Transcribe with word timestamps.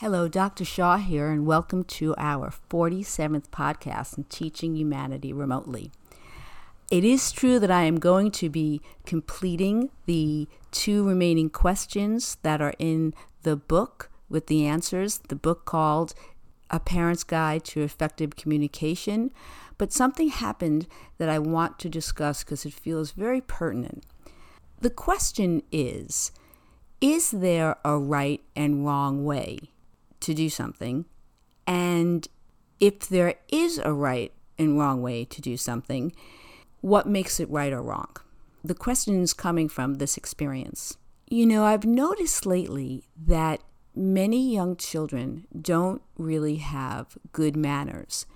Hello, 0.00 0.28
Dr. 0.28 0.64
Shaw 0.64 0.98
here, 0.98 1.28
and 1.28 1.44
welcome 1.44 1.82
to 1.82 2.14
our 2.18 2.52
47th 2.70 3.48
podcast 3.48 4.16
on 4.16 4.26
teaching 4.28 4.76
humanity 4.76 5.32
remotely. 5.32 5.90
It 6.88 7.02
is 7.02 7.32
true 7.32 7.58
that 7.58 7.72
I 7.72 7.82
am 7.82 7.98
going 7.98 8.30
to 8.30 8.48
be 8.48 8.80
completing 9.06 9.90
the 10.06 10.46
two 10.70 11.04
remaining 11.04 11.50
questions 11.50 12.36
that 12.42 12.62
are 12.62 12.74
in 12.78 13.12
the 13.42 13.56
book 13.56 14.08
with 14.28 14.46
the 14.46 14.64
answers, 14.66 15.18
the 15.18 15.34
book 15.34 15.64
called 15.64 16.14
A 16.70 16.78
Parent's 16.78 17.24
Guide 17.24 17.64
to 17.64 17.82
Effective 17.82 18.36
Communication. 18.36 19.32
But 19.78 19.92
something 19.92 20.28
happened 20.28 20.86
that 21.16 21.28
I 21.28 21.40
want 21.40 21.80
to 21.80 21.88
discuss 21.88 22.44
because 22.44 22.64
it 22.64 22.72
feels 22.72 23.10
very 23.10 23.40
pertinent. 23.40 24.04
The 24.80 24.90
question 24.90 25.60
is 25.72 26.30
Is 27.00 27.32
there 27.32 27.78
a 27.84 27.98
right 27.98 28.42
and 28.54 28.86
wrong 28.86 29.24
way? 29.24 29.72
To 30.20 30.34
do 30.34 30.48
something. 30.48 31.04
And 31.66 32.26
if 32.80 33.08
there 33.08 33.34
is 33.48 33.78
a 33.78 33.92
right 33.92 34.32
and 34.58 34.78
wrong 34.78 35.02
way 35.02 35.24
to 35.26 35.40
do 35.40 35.56
something, 35.56 36.12
what 36.80 37.06
makes 37.06 37.40
it 37.40 37.50
right 37.50 37.72
or 37.72 37.82
wrong? 37.82 38.16
The 38.64 38.74
question 38.74 39.22
is 39.22 39.32
coming 39.32 39.68
from 39.68 39.94
this 39.94 40.16
experience. 40.16 40.96
You 41.28 41.46
know, 41.46 41.64
I've 41.64 41.84
noticed 41.84 42.46
lately 42.46 43.04
that 43.26 43.60
many 43.94 44.52
young 44.52 44.76
children 44.76 45.46
don't 45.60 46.02
really 46.16 46.56
have 46.56 47.18
good 47.32 47.56
manners. 47.56 48.26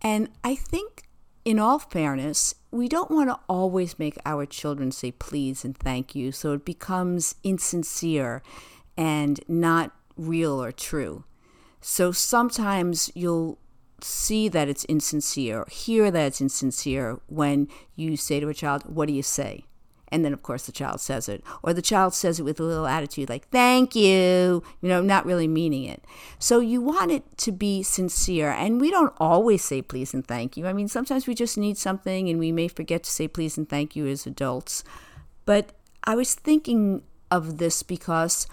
And 0.00 0.30
I 0.42 0.54
think, 0.56 1.04
in 1.44 1.58
all 1.58 1.78
fairness, 1.78 2.54
we 2.70 2.88
don't 2.88 3.10
want 3.10 3.28
to 3.28 3.38
always 3.48 3.98
make 3.98 4.16
our 4.24 4.46
children 4.46 4.90
say 4.90 5.12
please 5.12 5.64
and 5.64 5.76
thank 5.76 6.14
you, 6.14 6.32
so 6.32 6.52
it 6.54 6.64
becomes 6.64 7.34
insincere 7.44 8.42
and 8.96 9.40
not 9.46 9.92
real 10.16 10.62
or 10.62 10.72
true. 10.72 11.24
So 11.82 12.12
sometimes 12.12 13.10
you'll 13.14 13.58
see 14.00 14.48
that 14.48 14.68
it's 14.68 14.84
insincere, 14.84 15.66
hear 15.70 16.10
that 16.10 16.26
it's 16.26 16.40
insincere 16.40 17.20
when 17.26 17.68
you 17.96 18.16
say 18.16 18.40
to 18.40 18.48
a 18.48 18.54
child, 18.54 18.84
What 18.86 19.08
do 19.08 19.12
you 19.12 19.22
say? 19.22 19.64
And 20.08 20.24
then, 20.24 20.34
of 20.34 20.42
course, 20.42 20.66
the 20.66 20.72
child 20.72 21.00
says 21.00 21.26
it. 21.26 21.42
Or 21.62 21.72
the 21.72 21.80
child 21.80 22.12
says 22.12 22.38
it 22.38 22.42
with 22.42 22.60
a 22.60 22.62
little 22.62 22.86
attitude 22.86 23.28
like, 23.28 23.48
Thank 23.48 23.96
you, 23.96 24.62
you 24.80 24.88
know, 24.88 25.02
not 25.02 25.26
really 25.26 25.48
meaning 25.48 25.84
it. 25.84 26.04
So 26.38 26.60
you 26.60 26.80
want 26.80 27.10
it 27.10 27.36
to 27.38 27.52
be 27.52 27.82
sincere. 27.82 28.50
And 28.50 28.80
we 28.80 28.90
don't 28.90 29.14
always 29.18 29.64
say 29.64 29.82
please 29.82 30.14
and 30.14 30.26
thank 30.26 30.56
you. 30.56 30.66
I 30.66 30.72
mean, 30.72 30.88
sometimes 30.88 31.26
we 31.26 31.34
just 31.34 31.58
need 31.58 31.76
something 31.76 32.28
and 32.28 32.38
we 32.38 32.52
may 32.52 32.68
forget 32.68 33.02
to 33.02 33.10
say 33.10 33.26
please 33.26 33.58
and 33.58 33.68
thank 33.68 33.96
you 33.96 34.06
as 34.06 34.26
adults. 34.26 34.84
But 35.44 35.70
I 36.04 36.14
was 36.14 36.34
thinking 36.34 37.02
of 37.30 37.58
this 37.58 37.82
because 37.82 38.46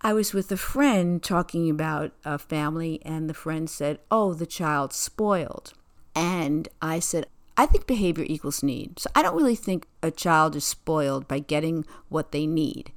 I 0.00 0.12
was 0.12 0.32
with 0.32 0.52
a 0.52 0.56
friend 0.56 1.22
talking 1.22 1.68
about 1.68 2.12
a 2.24 2.38
family, 2.38 3.00
and 3.04 3.28
the 3.28 3.34
friend 3.34 3.68
said, 3.68 3.98
Oh, 4.10 4.32
the 4.32 4.46
child's 4.46 4.96
spoiled. 4.96 5.72
And 6.14 6.68
I 6.80 7.00
said, 7.00 7.26
I 7.56 7.66
think 7.66 7.86
behavior 7.86 8.24
equals 8.26 8.62
need. 8.62 9.00
So 9.00 9.10
I 9.14 9.22
don't 9.22 9.36
really 9.36 9.56
think 9.56 9.88
a 10.02 10.12
child 10.12 10.54
is 10.54 10.64
spoiled 10.64 11.26
by 11.26 11.40
getting 11.40 11.84
what 12.08 12.30
they 12.30 12.46
need. 12.46 12.92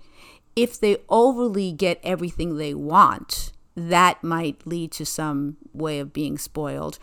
If 0.55 0.79
they 0.79 0.97
overly 1.09 1.71
get 1.71 1.99
everything 2.03 2.57
they 2.57 2.75
want, 2.75 3.51
that 3.75 4.23
might 4.23 4.67
lead 4.67 4.91
to 4.93 5.05
some 5.05 5.57
way 5.73 5.99
of 5.99 6.13
being 6.13 6.37
spoiled. 6.37 6.99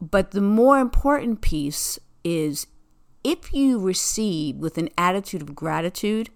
But 0.00 0.30
the 0.30 0.40
more 0.40 0.78
important 0.78 1.42
piece 1.42 1.98
is 2.24 2.66
if 3.22 3.52
you 3.52 3.78
receive 3.78 4.56
with 4.56 4.78
an 4.78 4.88
attitude 4.96 5.42
of 5.42 5.54
gratitude, 5.54 6.30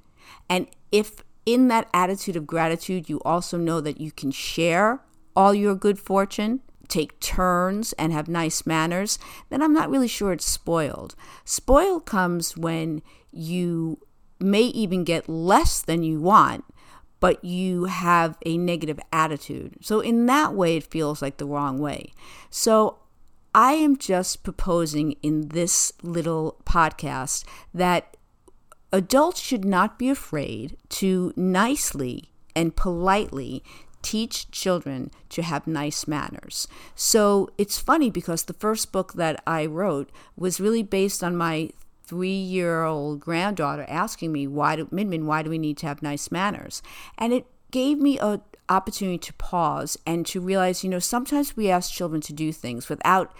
and 0.48 0.66
if 0.92 1.22
in 1.46 1.68
that 1.68 1.88
attitude 1.94 2.36
of 2.36 2.46
gratitude, 2.46 3.08
you 3.08 3.20
also 3.24 3.56
know 3.56 3.80
that 3.80 4.00
you 4.00 4.10
can 4.10 4.32
share 4.32 5.00
all 5.36 5.54
your 5.54 5.76
good 5.76 5.98
fortune, 5.98 6.60
take 6.88 7.18
turns, 7.20 7.92
and 7.94 8.12
have 8.12 8.26
nice 8.26 8.66
manners, 8.66 9.18
then 9.48 9.62
I'm 9.62 9.72
not 9.72 9.90
really 9.90 10.08
sure 10.08 10.32
it's 10.32 10.44
spoiled. 10.44 11.14
Spoiled 11.44 12.04
comes 12.04 12.56
when 12.56 13.00
you 13.30 14.00
may 14.40 14.62
even 14.62 15.04
get 15.04 15.28
less 15.28 15.80
than 15.80 16.02
you 16.02 16.20
want, 16.20 16.64
but 17.20 17.42
you 17.44 17.84
have 17.84 18.36
a 18.44 18.58
negative 18.58 18.98
attitude. 19.12 19.76
So, 19.80 20.00
in 20.00 20.26
that 20.26 20.54
way, 20.54 20.76
it 20.76 20.84
feels 20.84 21.22
like 21.22 21.38
the 21.38 21.46
wrong 21.46 21.78
way. 21.78 22.12
So, 22.50 22.98
I 23.54 23.72
am 23.72 23.96
just 23.96 24.42
proposing 24.42 25.12
in 25.22 25.48
this 25.48 25.92
little 26.02 26.60
podcast 26.64 27.44
that 27.72 28.16
Adults 28.96 29.42
should 29.42 29.66
not 29.66 29.98
be 29.98 30.08
afraid 30.08 30.78
to 30.88 31.30
nicely 31.36 32.30
and 32.54 32.74
politely 32.74 33.62
teach 34.00 34.50
children 34.50 35.10
to 35.28 35.42
have 35.42 35.66
nice 35.66 36.08
manners. 36.08 36.66
So 36.94 37.50
it's 37.58 37.78
funny 37.78 38.08
because 38.08 38.44
the 38.44 38.54
first 38.54 38.92
book 38.92 39.12
that 39.12 39.42
I 39.46 39.66
wrote 39.66 40.08
was 40.34 40.60
really 40.60 40.82
based 40.82 41.22
on 41.22 41.36
my 41.36 41.72
three 42.04 42.30
year 42.30 42.84
old 42.84 43.20
granddaughter 43.20 43.84
asking 43.86 44.32
me, 44.32 44.46
why 44.46 44.76
do, 44.76 44.88
Min 44.90 45.10
Min, 45.10 45.26
why 45.26 45.42
do 45.42 45.50
we 45.50 45.58
need 45.58 45.76
to 45.78 45.86
have 45.86 46.00
nice 46.00 46.30
manners? 46.30 46.80
And 47.18 47.34
it 47.34 47.46
gave 47.70 47.98
me 47.98 48.18
a 48.18 48.40
opportunity 48.70 49.18
to 49.18 49.34
pause 49.34 49.98
and 50.06 50.24
to 50.24 50.40
realize, 50.40 50.82
you 50.82 50.88
know, 50.88 51.00
sometimes 51.00 51.54
we 51.54 51.68
ask 51.68 51.92
children 51.92 52.22
to 52.22 52.32
do 52.32 52.50
things 52.50 52.88
without 52.88 53.34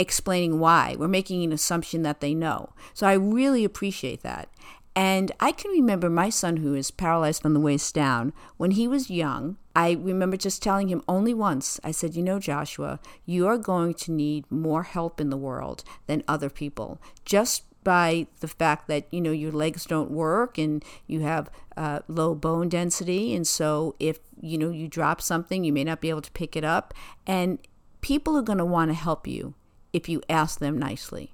explaining 0.00 0.58
why. 0.58 0.96
We're 0.98 1.08
making 1.08 1.44
an 1.44 1.52
assumption 1.52 2.02
that 2.02 2.20
they 2.20 2.34
know. 2.34 2.70
So 2.94 3.06
I 3.06 3.12
really 3.12 3.64
appreciate 3.64 4.22
that. 4.22 4.48
And 4.96 5.30
I 5.38 5.52
can 5.52 5.70
remember 5.70 6.10
my 6.10 6.30
son, 6.30 6.58
who 6.58 6.74
is 6.74 6.90
paralyzed 6.90 7.42
from 7.42 7.54
the 7.54 7.60
waist 7.60 7.94
down, 7.94 8.32
when 8.56 8.72
he 8.72 8.88
was 8.88 9.10
young. 9.10 9.56
I 9.74 9.92
remember 9.92 10.36
just 10.36 10.62
telling 10.62 10.88
him 10.88 11.02
only 11.08 11.32
once, 11.32 11.78
I 11.84 11.92
said, 11.92 12.16
You 12.16 12.22
know, 12.22 12.40
Joshua, 12.40 12.98
you 13.24 13.46
are 13.46 13.56
going 13.56 13.94
to 13.94 14.12
need 14.12 14.50
more 14.50 14.82
help 14.82 15.20
in 15.20 15.30
the 15.30 15.36
world 15.36 15.84
than 16.06 16.24
other 16.26 16.50
people. 16.50 17.00
Just 17.24 17.62
by 17.84 18.26
the 18.40 18.48
fact 18.48 18.88
that 18.88 19.06
you 19.10 19.20
know 19.20 19.32
your 19.32 19.52
legs 19.52 19.86
don't 19.86 20.10
work 20.10 20.58
and 20.58 20.84
you 21.06 21.20
have 21.20 21.48
uh, 21.76 22.00
low 22.08 22.34
bone 22.34 22.68
density 22.68 23.34
and 23.34 23.46
so 23.46 23.94
if 23.98 24.18
you 24.40 24.58
know 24.58 24.70
you 24.70 24.86
drop 24.86 25.20
something 25.20 25.64
you 25.64 25.72
may 25.72 25.84
not 25.84 26.00
be 26.00 26.10
able 26.10 26.20
to 26.20 26.30
pick 26.32 26.56
it 26.56 26.64
up 26.64 26.92
and 27.26 27.58
people 28.02 28.36
are 28.36 28.42
going 28.42 28.58
to 28.58 28.64
want 28.64 28.90
to 28.90 28.94
help 28.94 29.26
you 29.26 29.54
if 29.92 30.08
you 30.08 30.20
ask 30.28 30.58
them 30.58 30.78
nicely 30.78 31.32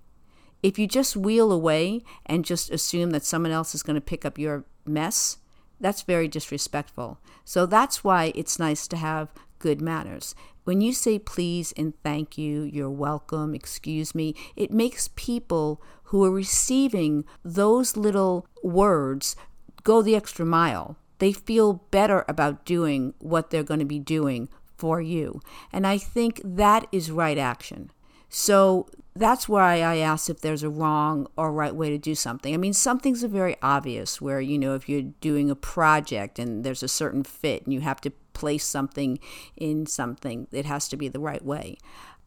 if 0.67 0.81
you 0.81 0.89
just 0.89 1.17
wheel 1.17 1.53
away 1.53 2.03
and 2.27 2.45
just 2.45 2.73
assume 2.73 3.11
that 3.11 3.25
someone 3.25 3.53
else 3.53 3.73
is 3.73 3.85
going 3.85 3.95
to 3.95 4.01
pick 4.01 4.25
up 4.25 4.37
your 4.37 4.65
mess, 4.85 5.37
that's 5.79 6.03
very 6.03 6.27
disrespectful. 6.27 7.21
So 7.45 7.67
that's 7.67 8.03
why 8.03 8.33
it's 8.35 8.59
nice 8.59 8.89
to 8.89 8.97
have 8.97 9.29
good 9.61 9.81
manners. 9.81 10.35
When 10.65 10.81
you 10.81 10.93
say 10.93 11.21
please 11.21 11.73
and 11.77 11.95
thank 12.03 12.37
you, 12.37 12.63
you're 12.63 12.91
welcome, 12.91 13.55
excuse 13.55 14.13
me, 14.13 14.35
it 14.57 14.73
makes 14.73 15.09
people 15.15 15.81
who 16.07 16.25
are 16.25 16.33
receiving 16.33 17.25
those 17.45 17.97
little 17.97 18.49
words 18.65 19.37
go 19.85 20.03
the 20.03 20.17
extra 20.17 20.45
mile. 20.45 20.97
They 21.19 21.31
feel 21.31 21.75
better 21.93 22.25
about 22.27 22.65
doing 22.65 23.15
what 23.21 23.51
they're 23.51 23.63
going 23.63 23.79
to 23.79 23.87
be 23.87 24.01
doing 24.01 24.49
for 24.77 25.01
you. 25.01 25.41
And 25.73 25.87
I 25.87 25.97
think 25.97 26.41
that 26.45 26.89
is 26.91 27.13
right 27.13 27.39
action. 27.39 27.93
So 28.29 28.89
that's 29.19 29.49
why 29.49 29.83
I 29.83 29.97
asked 29.97 30.31
if 30.31 30.41
there's 30.41 30.63
a 30.63 30.71
wrong 30.71 31.27
or 31.37 31.53
right 31.53 31.75
way 31.75 31.91
to 31.91 31.99
do 31.99 32.15
something. 32.15 32.55
I 32.55 32.57
mean, 32.57 32.73
some 32.73 32.99
things 32.99 33.23
are 33.25 33.29
very 33.29 33.57
obvious 33.63 34.21
where, 34.21 34.41
you 34.41 34.59
know, 34.59 34.75
if 34.75 34.89
you're 34.89 35.13
doing 35.21 35.51
a 35.51 35.57
project 35.57 36.39
and 36.39 36.65
there's 36.65 36.83
a 36.83 36.89
certain 36.89 37.23
fit 37.23 37.65
and 37.65 37.73
you 37.73 37.81
have 37.81 38.01
to 38.03 38.11
place 38.33 38.65
something 38.65 39.19
in 39.57 39.87
something, 39.87 40.47
it 40.53 40.67
has 40.67 40.89
to 40.89 40.97
be 40.97 41.09
the 41.09 41.21
right 41.21 41.45
way. 41.45 41.79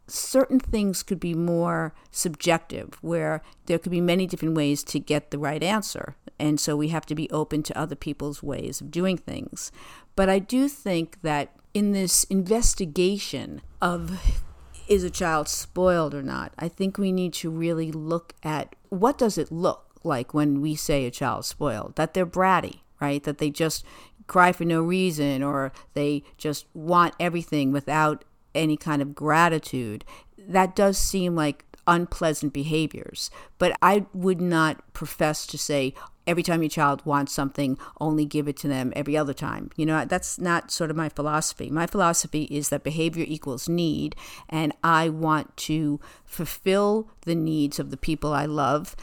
Certain 0.08 0.60
things 0.60 1.04
could 1.04 1.20
be 1.20 1.36
more 1.36 1.94
subjective, 2.10 2.98
where 3.02 3.44
there 3.68 3.78
could 3.78 3.92
be 3.92 4.02
many 4.02 4.26
different 4.26 4.56
ways 4.56 4.84
to 4.86 5.00
get 5.00 5.30
the 5.30 5.38
right 5.38 5.62
answer. 5.62 6.16
And 6.40 6.60
so 6.60 6.76
we 6.76 6.88
have 6.88 7.06
to 7.08 7.16
be 7.16 7.30
open 7.30 7.62
to 7.64 7.78
other 7.78 7.96
people's 7.96 8.42
ways 8.42 8.82
of 8.82 8.90
doing 8.90 9.18
things. 9.18 9.72
But 10.16 10.28
I 10.28 10.40
do 10.40 10.68
think 10.68 11.22
that 11.22 11.54
in 11.74 11.92
this 11.92 12.24
investigation 12.24 13.62
of 13.82 14.44
is 14.90 15.04
a 15.04 15.10
child 15.10 15.48
spoiled 15.48 16.14
or 16.14 16.24
not? 16.24 16.52
I 16.58 16.68
think 16.68 16.98
we 16.98 17.12
need 17.12 17.34
to 17.36 17.50
really 17.50 17.92
look 17.92 18.34
at 18.44 18.76
what 18.90 19.18
does 19.18 19.38
it 19.38 19.52
look 19.52 19.86
like 20.04 20.34
when 20.34 20.62
we 20.62 20.76
say 20.76 21.06
a 21.06 21.12
child's 21.12 21.48
spoiled? 21.48 21.96
That 21.96 22.14
they're 22.14 22.26
bratty, 22.26 22.80
right? 23.00 23.24
That 23.24 23.38
they 23.38 23.52
just 23.52 23.86
cry 24.28 24.52
for 24.52 24.66
no 24.66 24.82
reason 24.82 25.44
or 25.44 25.72
they 25.94 26.24
just 26.38 26.66
want 26.74 27.14
everything 27.20 27.72
without 27.72 28.26
any 28.56 28.78
kind 28.78 29.02
of 29.02 29.14
gratitude. 29.14 30.04
That 30.38 30.76
does 30.76 30.98
seem 30.98 31.36
like 31.36 31.66
unpleasant 31.90 32.54
behaviors. 32.54 33.30
But 33.58 33.78
I 33.82 34.06
would 34.14 34.40
not 34.40 34.94
profess 34.94 35.46
to 35.48 35.58
say, 35.58 35.94
every 36.28 36.44
time 36.44 36.62
your 36.62 36.70
child 36.70 37.06
wants 37.06 37.34
something, 37.34 37.78
only 38.00 38.24
give 38.24 38.48
it 38.48 38.56
to 38.58 38.68
them 38.68 38.94
every 38.96 39.18
other 39.18 39.34
time. 39.34 39.72
You 39.76 39.86
know, 39.86 40.06
that's 40.06 40.40
not 40.40 40.72
sort 40.72 40.92
of 40.92 40.96
my 40.96 41.10
philosophy. 41.10 41.70
My 41.70 41.88
philosophy 41.88 42.44
is 42.44 42.70
that 42.70 42.84
behavior 42.84 43.26
equals 43.28 43.68
need, 43.68 44.16
and 44.48 44.74
I 44.84 45.10
want 45.10 45.58
to 45.58 46.00
fulfill 46.26 47.10
the 47.22 47.36
needs 47.36 47.80
of 47.80 47.90
the 47.90 47.98
people 47.98 48.34
I 48.34 48.46
love 48.46 48.96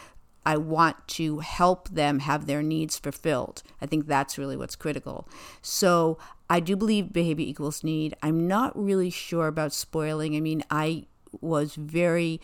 I 0.47 0.57
want 0.57 1.09
to 1.09 1.41
help 1.41 1.89
them 1.89 2.21
have 2.21 2.47
their 2.47 2.63
needs 2.63 2.97
fulfilled. 2.97 3.65
I 3.83 3.87
think 3.87 4.07
that's 4.07 4.39
really 4.39 4.57
what's 4.57 4.77
critical. 4.77 5.29
So 5.61 6.19
I 6.49 6.61
do 6.61 6.77
believe 6.77 7.13
behavior 7.13 7.45
equals 7.45 7.83
need. 7.83 8.15
I'm 8.23 8.47
not 8.47 8.73
really 8.81 9.11
sure 9.11 9.49
about 9.49 9.73
spoiling. 9.73 10.37
I 10.37 10.41
mean, 10.41 10.63
I 10.71 11.07
was 11.41 11.75
very 11.75 12.41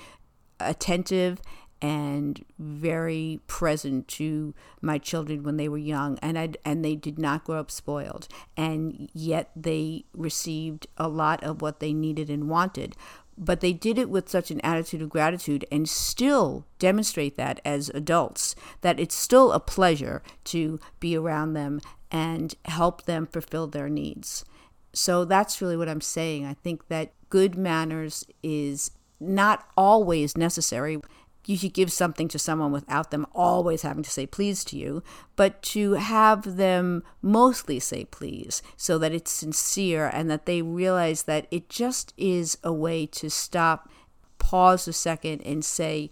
attentive 0.65 1.41
and 1.83 2.45
very 2.61 3.41
present 3.49 4.07
to 4.07 4.55
my 4.81 4.99
children 4.99 5.43
when 5.43 5.57
they 5.57 5.69
were 5.69 5.77
young 5.77 6.17
and 6.23 6.39
I 6.39 6.51
and 6.65 6.85
they 6.85 6.95
did 6.95 7.19
not 7.19 7.45
grow 7.45 7.59
up 7.59 7.71
spoiled. 7.73 8.29
And 8.57 9.11
yet 9.13 9.51
they 9.57 10.05
received 10.15 10.87
a 10.97 11.09
lot 11.09 11.43
of 11.43 11.61
what 11.61 11.81
they 11.81 11.93
needed 11.93 12.31
and 12.31 12.49
wanted. 12.49 12.97
But 13.37 13.61
they 13.61 13.73
did 13.73 13.99
it 13.99 14.11
with 14.11 14.29
such 14.29 14.51
an 14.51 14.61
attitude 14.61 15.03
of 15.03 15.09
gratitude 15.09 15.65
and 15.73 15.89
still 15.89 16.67
demonstrate 16.79 17.37
that 17.37 17.61
as 17.65 17.89
adults 17.89 18.55
that 18.83 19.01
it's 19.01 19.17
still 19.17 19.51
a 19.51 19.59
pleasure 19.59 20.23
to 20.45 20.79
be 21.01 21.17
around 21.17 21.55
them 21.55 21.81
and 22.13 22.55
help 22.67 23.07
them 23.07 23.27
fulfill 23.27 23.67
their 23.67 23.89
needs. 23.89 24.45
So 24.93 25.25
that's 25.25 25.61
really 25.61 25.77
what 25.77 25.89
i'm 25.89 26.03
saying. 26.03 26.45
I 26.47 26.55
think 26.55 26.89
that 26.89 27.15
good 27.31 27.57
manners 27.57 28.25
is 28.43 28.93
not 29.23 29.67
always 29.77 30.37
necessary 30.37 30.99
you 31.47 31.57
should 31.57 31.73
give 31.73 31.91
something 31.91 32.29
to 32.29 32.39
someone 32.39 32.71
without 32.71 33.11
them 33.11 33.27
always 33.35 33.83
having 33.83 34.03
to 34.03 34.11
say 34.11 34.27
please 34.27 34.65
to 34.65 34.77
you, 34.77 35.03
but 35.35 35.61
to 35.63 35.95
have 35.95 36.57
them 36.57 37.03
mostly 37.21 37.81
say 37.81 38.05
please 38.05 38.63
so 38.77 38.99
that 38.99 39.13
it's 39.13 39.33
sincere 39.33 40.09
and 40.13 40.31
that 40.31 40.47
they 40.47 40.63
realize 40.63 41.25
that 41.25 41.47
it 41.51 41.69
just 41.69 42.15
is 42.17 42.59
a 42.63 42.73
way 42.73 43.07
to 43.07 43.29
stop, 43.29 43.91
pause 44.39 44.87
a 44.87 44.93
second, 44.93 45.43
and 45.43 45.65
say, 45.65 46.11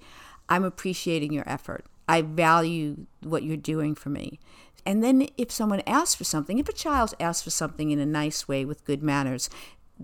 I'm 0.48 0.64
appreciating 0.64 1.32
your 1.32 1.48
effort. 1.48 1.84
I 2.08 2.22
value 2.22 3.06
what 3.22 3.44
you're 3.44 3.56
doing 3.56 3.94
for 3.94 4.08
me. 4.08 4.40
And 4.84 5.04
then 5.04 5.28
if 5.36 5.52
someone 5.52 5.82
asks 5.86 6.16
for 6.16 6.24
something, 6.24 6.58
if 6.58 6.68
a 6.68 6.72
child 6.72 7.14
asks 7.20 7.42
for 7.42 7.50
something 7.50 7.90
in 7.90 8.00
a 8.00 8.06
nice 8.06 8.48
way 8.48 8.64
with 8.64 8.84
good 8.84 9.02
manners, 9.02 9.48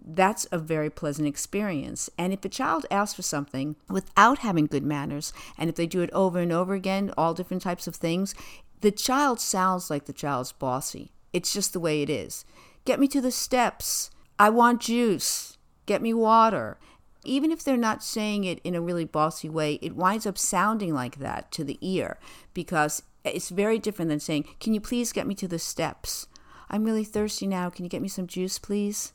that's 0.04 0.46
a 0.50 0.58
very 0.58 0.90
pleasant 0.90 1.28
experience. 1.28 2.10
And 2.18 2.32
if 2.32 2.44
a 2.44 2.48
child 2.48 2.86
asks 2.90 3.14
for 3.14 3.22
something 3.22 3.76
without 3.88 4.38
having 4.38 4.66
good 4.66 4.84
manners, 4.84 5.32
and 5.56 5.70
if 5.70 5.76
they 5.76 5.86
do 5.86 6.02
it 6.02 6.10
over 6.12 6.38
and 6.38 6.52
over 6.52 6.74
again, 6.74 7.12
all 7.16 7.34
different 7.34 7.62
types 7.62 7.86
of 7.86 7.96
things, 7.96 8.34
the 8.80 8.90
child 8.90 9.40
sounds 9.40 9.90
like 9.90 10.06
the 10.06 10.12
child's 10.12 10.52
bossy. 10.52 11.12
It's 11.32 11.52
just 11.52 11.72
the 11.72 11.80
way 11.80 12.02
it 12.02 12.10
is. 12.10 12.44
Get 12.84 13.00
me 13.00 13.08
to 13.08 13.20
the 13.20 13.32
steps. 13.32 14.10
I 14.38 14.50
want 14.50 14.82
juice. 14.82 15.56
Get 15.86 16.02
me 16.02 16.12
water. 16.12 16.78
Even 17.24 17.50
if 17.50 17.64
they're 17.64 17.76
not 17.76 18.04
saying 18.04 18.44
it 18.44 18.60
in 18.62 18.74
a 18.74 18.80
really 18.80 19.04
bossy 19.04 19.48
way, 19.48 19.74
it 19.82 19.96
winds 19.96 20.26
up 20.26 20.38
sounding 20.38 20.94
like 20.94 21.16
that 21.16 21.50
to 21.52 21.64
the 21.64 21.78
ear 21.80 22.18
because 22.54 23.02
it's 23.24 23.48
very 23.48 23.78
different 23.78 24.08
than 24.08 24.20
saying, 24.20 24.44
Can 24.60 24.74
you 24.74 24.80
please 24.80 25.12
get 25.12 25.26
me 25.26 25.34
to 25.36 25.48
the 25.48 25.58
steps? 25.58 26.28
I'm 26.70 26.84
really 26.84 27.04
thirsty 27.04 27.46
now. 27.46 27.70
Can 27.70 27.84
you 27.84 27.88
get 27.88 28.02
me 28.02 28.08
some 28.08 28.26
juice, 28.26 28.58
please? 28.58 29.12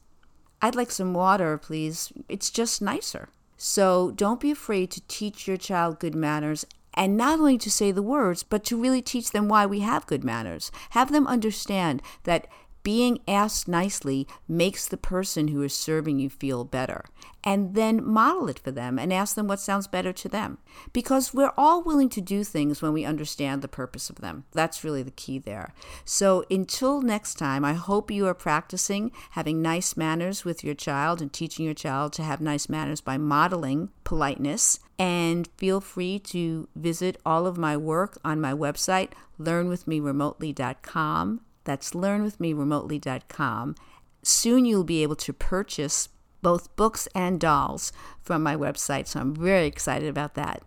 I'd 0.62 0.76
like 0.76 0.92
some 0.92 1.14
water, 1.14 1.58
please. 1.58 2.12
It's 2.30 2.50
just 2.50 2.82
nicer. 2.82 3.30
So 3.58 4.12
don't 4.12 4.40
be 4.40 4.52
afraid 4.52 4.92
to 4.92 5.02
teach 5.08 5.48
your 5.48 5.58
child 5.58 6.00
good 6.00 6.16
manners 6.16 6.66
and 6.94 7.16
not 7.16 7.40
only 7.40 7.58
to 7.58 7.72
say 7.72 7.92
the 7.92 8.02
words, 8.02 8.44
but 8.44 8.64
to 8.66 8.82
really 8.82 9.02
teach 9.02 9.32
them 9.32 9.48
why 9.48 9.66
we 9.66 9.80
have 9.80 10.08
good 10.08 10.24
manners. 10.24 10.72
Have 10.92 11.12
them 11.12 11.28
understand 11.28 12.02
that 12.24 12.48
being 12.84 13.20
asked 13.28 13.68
nicely 13.68 14.28
makes 14.48 14.88
the 14.88 14.98
person 14.98 15.50
who 15.50 15.62
is 15.62 15.76
serving 15.76 16.20
you 16.20 16.30
feel 16.30 16.64
better. 16.64 17.04
And 17.44 17.74
then 17.74 18.06
model 18.06 18.50
it 18.50 18.60
for 18.60 18.70
them 18.70 19.00
and 19.00 19.12
ask 19.12 19.36
them 19.36 19.48
what 19.48 19.60
sounds 19.60 19.88
better 19.88 20.14
to 20.14 20.30
them. 20.30 20.60
Because 20.94 21.34
we're 21.34 21.54
all 21.58 21.82
willing 21.82 22.10
to 22.10 22.22
do 22.22 22.44
things 22.44 22.82
when 22.82 22.94
we 22.94 23.04
understand 23.04 23.62
the 23.62 23.68
purpose 23.68 24.12
of 24.12 24.18
them. 24.18 24.46
That's 24.52 24.84
really 24.84 25.02
the 25.02 25.12
key 25.12 25.40
there. 25.40 25.74
So 26.06 26.46
until 26.52 27.02
next 27.02 27.36
time, 27.36 27.66
I 27.66 27.74
hope 27.74 28.12
you 28.12 28.28
are 28.28 28.36
practicing 28.36 29.12
having 29.32 29.62
nice 29.62 29.98
manners 29.98 30.46
with 30.46 30.64
your 30.64 30.76
child 30.76 31.22
and 31.22 31.34
teaching 31.34 31.66
your 31.66 31.74
child 31.74 32.14
to 32.14 32.24
have 32.24 32.42
nice 32.42 32.70
manners 32.70 33.02
by 33.02 33.18
modeling 33.18 33.90
politeness. 34.04 34.80
And 35.00 35.50
feel 35.58 35.82
free 35.82 36.20
to 36.20 36.70
visit 36.76 37.20
all 37.26 37.48
of 37.48 37.58
my 37.58 37.76
work 37.76 38.20
on 38.24 38.40
my 38.40 38.54
website, 38.54 39.10
learnwithmeremotely.com 39.40 41.42
that's 41.64 41.92
learnwithmeremotely.com. 41.92 43.76
Soon 44.24 44.66
you'll 44.66 44.84
be 44.84 45.04
able 45.04 45.16
to 45.16 45.34
purchase 45.34 46.10
both 46.42 46.76
books 46.76 47.08
and 47.14 47.40
dolls 47.40 47.92
from 48.22 48.44
my 48.44 48.56
website, 48.56 49.08
so 49.08 49.20
I'm 49.20 49.36
very 49.36 49.68
excited 49.68 50.10
about 50.10 50.36
that. 50.36 50.64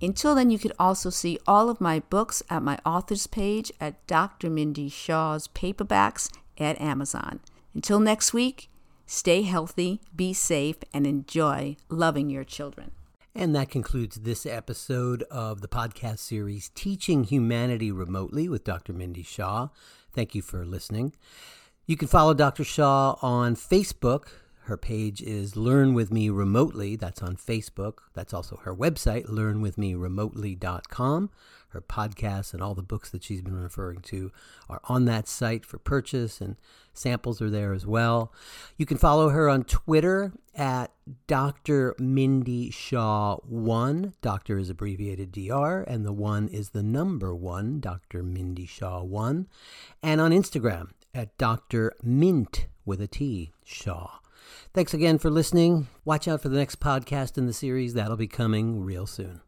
Until 0.00 0.34
then, 0.34 0.50
you 0.50 0.58
can 0.58 0.72
also 0.80 1.10
see 1.10 1.38
all 1.46 1.68
of 1.68 1.80
my 1.80 2.00
books 2.00 2.42
at 2.50 2.62
my 2.62 2.78
authors 2.84 3.28
page 3.28 3.72
at 3.80 4.04
Dr. 4.08 4.50
Mindy 4.50 4.88
Shaw's 4.88 5.46
paperbacks 5.46 6.28
at 6.58 6.80
Amazon. 6.80 7.38
Until 7.72 8.00
next 8.00 8.32
week, 8.32 8.68
stay 9.06 9.42
healthy, 9.42 10.00
be 10.14 10.32
safe, 10.32 10.76
and 10.92 11.06
enjoy 11.06 11.76
loving 11.88 12.30
your 12.30 12.44
children. 12.44 12.90
And 13.34 13.56
that 13.56 13.70
concludes 13.70 14.16
this 14.16 14.44
episode 14.44 15.22
of 15.30 15.62
the 15.62 15.68
podcast 15.68 16.18
series 16.18 16.70
Teaching 16.74 17.24
Humanity 17.24 17.90
Remotely 17.90 18.46
with 18.46 18.62
Dr. 18.62 18.92
Mindy 18.92 19.22
Shaw. 19.22 19.68
Thank 20.12 20.34
you 20.34 20.42
for 20.42 20.66
listening. 20.66 21.14
You 21.86 21.96
can 21.96 22.08
follow 22.08 22.34
Dr. 22.34 22.62
Shaw 22.62 23.16
on 23.22 23.56
Facebook. 23.56 24.26
Her 24.66 24.76
page 24.76 25.20
is 25.20 25.56
Learn 25.56 25.92
With 25.92 26.12
Me 26.12 26.30
Remotely. 26.30 26.94
That's 26.94 27.20
on 27.20 27.34
Facebook. 27.34 27.94
That's 28.14 28.32
also 28.32 28.60
her 28.62 28.74
website, 28.74 29.26
learnwithmeremotely.com. 29.26 31.30
Her 31.70 31.80
podcasts 31.80 32.54
and 32.54 32.62
all 32.62 32.74
the 32.74 32.82
books 32.82 33.10
that 33.10 33.24
she's 33.24 33.42
been 33.42 33.56
referring 33.56 34.02
to 34.02 34.30
are 34.68 34.80
on 34.84 35.06
that 35.06 35.26
site 35.26 35.66
for 35.66 35.78
purchase, 35.78 36.40
and 36.40 36.54
samples 36.92 37.42
are 37.42 37.50
there 37.50 37.72
as 37.72 37.86
well. 37.86 38.32
You 38.76 38.86
can 38.86 38.98
follow 38.98 39.30
her 39.30 39.48
on 39.48 39.64
Twitter 39.64 40.32
at 40.54 40.92
Dr. 41.26 41.96
Mindy 41.98 42.70
Shaw 42.70 43.38
1. 43.38 44.12
Doctor 44.20 44.58
is 44.58 44.70
abbreviated 44.70 45.32
DR, 45.32 45.82
and 45.88 46.06
the 46.06 46.12
1 46.12 46.46
is 46.48 46.70
the 46.70 46.84
number 46.84 47.34
1, 47.34 47.80
Dr. 47.80 48.22
Mindy 48.22 48.66
Shaw 48.66 49.02
1. 49.02 49.48
And 50.04 50.20
on 50.20 50.30
Instagram 50.30 50.90
at 51.14 51.36
Dr. 51.36 51.94
Mint 52.02 52.66
with 52.84 53.00
a 53.00 53.08
T, 53.08 53.52
Shaw. 53.64 54.18
Thanks 54.72 54.94
again 54.94 55.18
for 55.18 55.28
listening. 55.28 55.88
Watch 56.04 56.26
out 56.26 56.40
for 56.40 56.48
the 56.48 56.56
next 56.56 56.80
podcast 56.80 57.36
in 57.36 57.46
the 57.46 57.52
series. 57.52 57.94
That'll 57.94 58.16
be 58.16 58.26
coming 58.26 58.82
real 58.82 59.06
soon. 59.06 59.42